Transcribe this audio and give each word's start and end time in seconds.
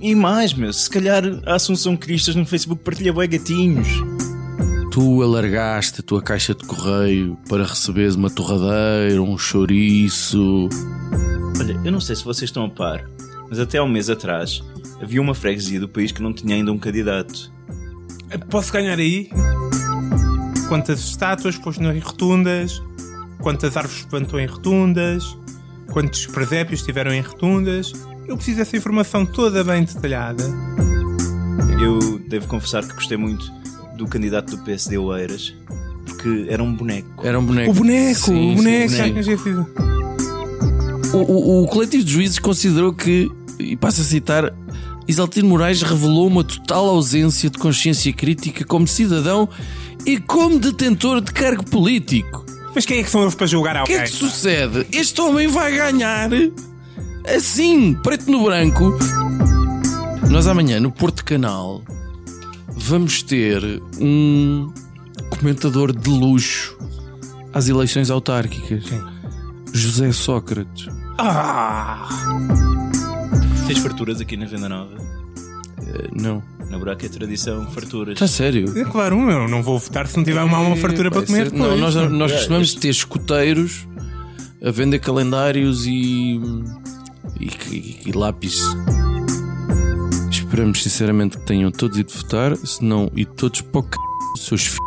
E 0.00 0.14
mais, 0.14 0.54
meu, 0.54 0.72
se 0.72 0.88
calhar 0.88 1.22
a 1.44 1.54
Assunção 1.54 1.96
Cristas 1.96 2.34
no 2.34 2.46
Facebook 2.46 2.82
partilha 2.82 3.12
bué 3.12 3.26
gatinhos. 3.26 3.88
Tu 4.90 5.22
alargaste 5.22 6.00
a 6.00 6.02
tua 6.02 6.22
caixa 6.22 6.54
de 6.54 6.64
correio 6.66 7.38
para 7.48 7.64
receberes 7.64 8.16
uma 8.16 8.30
torradeira, 8.30 9.22
um 9.22 9.38
chouriço. 9.38 10.68
Olha, 11.60 11.80
eu 11.84 11.92
não 11.92 12.00
sei 12.00 12.16
se 12.16 12.24
vocês 12.24 12.48
estão 12.48 12.64
a 12.64 12.68
par, 12.70 13.08
mas 13.48 13.60
até 13.60 13.78
há 13.78 13.84
um 13.84 13.88
mês 13.88 14.10
atrás 14.10 14.64
havia 15.00 15.20
uma 15.20 15.34
freguesia 15.34 15.78
do 15.78 15.88
país 15.88 16.10
que 16.10 16.22
não 16.22 16.32
tinha 16.32 16.56
ainda 16.56 16.72
um 16.72 16.78
candidato. 16.78 17.52
Posso 18.48 18.72
ganhar 18.72 18.98
aí? 18.98 19.28
Quantas 20.68 21.00
estátuas 21.00 21.56
pôs 21.58 21.78
em 21.78 21.98
rotundas? 21.98 22.82
Quantas 23.40 23.76
árvores 23.76 24.04
plantou 24.06 24.40
em 24.40 24.46
rotundas? 24.46 25.36
Quantos 25.92 26.26
presépios 26.26 26.82
tiveram 26.82 27.12
em 27.12 27.20
rotundas? 27.20 27.92
Eu 28.30 28.36
preciso 28.36 28.58
dessa 28.58 28.76
informação 28.76 29.26
toda 29.26 29.64
bem 29.64 29.82
detalhada. 29.82 30.44
Eu 31.82 32.18
devo 32.28 32.46
confessar 32.46 32.86
que 32.86 32.94
gostei 32.94 33.16
muito 33.16 33.50
do 33.96 34.06
candidato 34.06 34.56
do 34.56 34.62
PSD 34.62 34.96
Oeiras, 34.98 35.52
porque 36.06 36.46
era 36.48 36.62
um 36.62 36.72
boneco. 36.72 37.26
Era 37.26 37.38
um 37.40 37.44
boneco. 37.44 37.70
O 37.72 37.74
boneco, 37.74 38.20
Sim, 38.20 38.52
o 38.52 38.56
boneco. 38.56 38.88
sim, 38.92 39.02
tinha 39.02 39.20
esquecido. 39.20 39.66
O, 41.12 41.16
o- 41.18 41.64
o 41.64 41.66
coletivo 41.66 42.04
de 42.04 42.12
juízes 42.12 42.38
considerou 42.38 42.92
que, 42.92 43.28
e 43.58 43.76
passo 43.76 44.00
a 44.00 44.04
citar, 44.04 44.54
Isaltino 45.08 45.48
Moraes 45.48 45.82
revelou 45.82 46.28
uma 46.28 46.44
total 46.44 46.86
ausência 46.86 47.50
de 47.50 47.58
consciência 47.58 48.12
crítica 48.12 48.64
como 48.64 48.86
cidadão 48.86 49.48
e 50.06 50.18
como 50.18 50.56
detentor 50.60 51.20
de 51.20 51.32
cargo 51.32 51.64
político. 51.68 52.46
Mas 52.72 52.86
quem 52.86 53.00
é 53.00 53.02
que 53.02 53.10
são 53.10 53.22
eles 53.22 53.34
para 53.34 53.48
julgar 53.48 53.72
O 53.82 53.84
que 53.86 53.92
alguém? 53.92 53.96
é 53.98 54.02
que 54.04 54.12
sucede? 54.16 54.86
Este 54.92 55.20
homem 55.20 55.48
vai 55.48 55.74
ganhar 55.74 56.30
assim, 57.26 57.94
preto 58.02 58.30
no 58.30 58.44
branco. 58.44 58.96
Nós 60.30 60.46
amanhã 60.46 60.78
no 60.80 60.90
Porto 60.92 61.24
Canal 61.24 61.82
vamos 62.76 63.22
ter 63.22 63.62
um 64.00 64.72
comentador 65.30 65.92
de 65.96 66.08
luxo 66.08 66.76
às 67.52 67.68
eleições 67.68 68.10
autárquicas. 68.10 68.84
Quem? 68.88 69.02
José 69.72 70.12
Sócrates. 70.12 70.88
Ah! 71.18 72.08
Tens 73.66 73.78
farturas 73.78 74.20
aqui 74.20 74.36
na 74.36 74.46
Venda 74.46 74.68
Nova? 74.68 74.94
Eh, 75.86 76.08
Não. 76.12 76.42
Na 76.70 76.78
Buraca 76.78 77.04
é 77.04 77.08
tradição, 77.08 77.68
farturas. 77.72 78.14
Está 78.14 78.28
sério? 78.28 78.72
É 78.78 78.84
claro, 78.84 79.28
eu 79.28 79.48
não 79.48 79.60
vou 79.60 79.76
votar 79.76 80.06
se 80.06 80.16
não 80.16 80.22
tiver 80.22 80.40
uma, 80.44 80.60
uma 80.60 80.76
fartura 80.76 81.10
para 81.10 81.22
comer 81.26 81.50
ser- 81.50 81.52
Não, 81.58 81.76
nós, 81.76 81.96
nós 81.96 82.30
É, 82.30 82.34
costumamos 82.36 82.74
ter 82.74 82.88
escuteiros 82.90 83.88
a 84.64 84.70
vender 84.70 85.00
calendários 85.00 85.84
e, 85.86 86.40
e, 87.40 87.48
e- 87.74 88.00
e 88.06 88.12
lápis. 88.12 88.60
Esperamos 90.30 90.82
sinceramente 90.82 91.38
que 91.38 91.46
tenham 91.46 91.70
todos 91.70 91.96
ido 91.98 92.12
votar, 92.12 92.56
se 92.56 92.84
não, 92.84 93.10
e 93.14 93.24
todos 93.24 93.60
para 93.60 93.80
o 93.80 93.84
c... 93.84 93.90
seus 94.46 94.66
f... 94.66 94.78